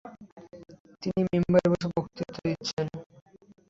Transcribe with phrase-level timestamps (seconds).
[1.01, 2.87] তিনি মিম্বারে বসে বক্তৃতা দিচ্ছেন।